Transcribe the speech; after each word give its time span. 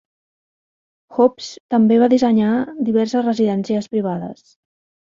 Hobbs 1.17 1.51
també 1.75 2.01
va 2.05 2.09
dissenyar 2.17 2.57
diverses 2.89 3.29
residències 3.31 3.97
privades. 3.97 4.47